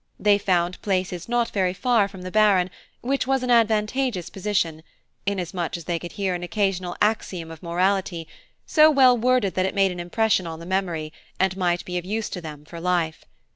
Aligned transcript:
They 0.19 0.39
found 0.39 0.81
places 0.81 1.29
not 1.29 1.49
very 1.51 1.75
far 1.75 2.07
from 2.07 2.23
the 2.23 2.31
Baron, 2.31 2.71
which 3.01 3.27
was 3.27 3.43
an 3.43 3.51
advantageous 3.51 4.31
position, 4.31 4.81
inasmuch 5.27 5.77
as 5.77 5.83
they 5.85 5.99
could 5.99 6.13
hear 6.13 6.33
an 6.33 6.41
occasional 6.41 6.97
axiom 7.03 7.51
of 7.51 7.61
morality, 7.61 8.27
so 8.65 8.89
well 8.89 9.15
worded 9.15 9.53
that 9.53 9.67
it 9.67 9.75
made 9.75 9.91
an 9.91 9.99
impression 9.99 10.47
on 10.47 10.59
the 10.59 10.65
memory, 10.65 11.13
and 11.39 11.55
might 11.55 11.85
be 11.85 11.99
of 11.99 12.03
use 12.05 12.29
to 12.31 12.41
them 12.41 12.65
for 12.65 12.79
life. 12.81 13.25